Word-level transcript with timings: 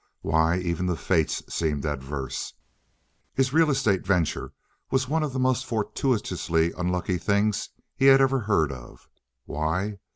Why, 0.23 0.57
even 0.57 0.87
the 0.87 0.95
fates 0.97 1.43
seemed 1.47 1.85
adverse. 1.85 2.55
His 3.35 3.53
real 3.53 3.69
estate 3.69 4.03
venture 4.03 4.51
was 4.89 5.07
one 5.07 5.21
of 5.21 5.31
the 5.31 5.37
most 5.39 5.63
fortuitously 5.63 6.71
unlucky 6.75 7.19
things 7.19 7.69
he 7.95 8.05
had 8.07 8.19
ever 8.19 8.39
heard 8.39 8.71
of. 8.71 9.07
Why? 9.45 9.99